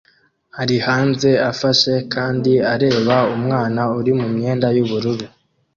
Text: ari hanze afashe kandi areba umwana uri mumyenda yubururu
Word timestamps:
ari 0.61 0.77
hanze 0.87 1.29
afashe 1.51 1.93
kandi 2.13 2.51
areba 2.73 3.15
umwana 3.35 3.81
uri 3.99 4.11
mumyenda 4.19 4.67
yubururu 4.77 5.25